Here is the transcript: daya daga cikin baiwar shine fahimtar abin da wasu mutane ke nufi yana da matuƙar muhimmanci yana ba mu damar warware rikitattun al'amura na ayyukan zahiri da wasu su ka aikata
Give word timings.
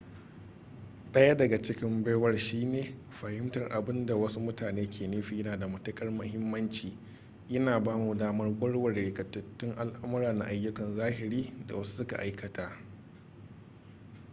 daya 1.13 1.35
daga 1.37 1.57
cikin 1.61 2.03
baiwar 2.03 2.37
shine 2.37 2.95
fahimtar 3.09 3.69
abin 3.71 4.05
da 4.05 4.15
wasu 4.15 4.39
mutane 4.39 4.89
ke 4.89 5.07
nufi 5.07 5.37
yana 5.37 5.57
da 5.59 5.67
matuƙar 5.67 6.11
muhimmanci 6.11 6.97
yana 7.49 7.79
ba 7.83 7.97
mu 7.97 8.15
damar 8.17 8.47
warware 8.59 9.01
rikitattun 9.05 9.75
al'amura 9.77 10.33
na 10.33 10.45
ayyukan 10.45 10.95
zahiri 10.95 11.53
da 11.67 11.75
wasu 11.75 11.95
su 11.95 12.07
ka 12.07 12.17
aikata 12.17 12.77